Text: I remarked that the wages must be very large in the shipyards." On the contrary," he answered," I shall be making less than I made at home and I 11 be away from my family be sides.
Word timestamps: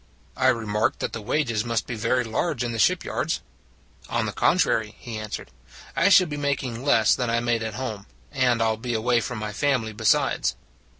I 0.35 0.47
remarked 0.47 0.99
that 1.01 1.13
the 1.13 1.21
wages 1.21 1.63
must 1.63 1.85
be 1.85 1.93
very 1.93 2.23
large 2.23 2.63
in 2.63 2.71
the 2.71 2.79
shipyards." 2.79 3.39
On 4.09 4.25
the 4.25 4.31
contrary," 4.31 4.95
he 4.97 5.19
answered," 5.19 5.51
I 5.95 6.09
shall 6.09 6.25
be 6.25 6.37
making 6.37 6.83
less 6.83 7.13
than 7.13 7.29
I 7.29 7.39
made 7.39 7.61
at 7.61 7.75
home 7.75 8.07
and 8.31 8.63
I 8.63 8.65
11 8.65 8.81
be 8.81 8.93
away 8.95 9.21
from 9.21 9.37
my 9.37 9.53
family 9.53 9.93
be 9.93 10.03
sides. 10.05 10.55